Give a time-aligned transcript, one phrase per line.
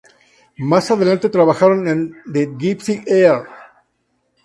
[0.57, 3.45] Más adelante trabajaron en "The Gipsy Earl".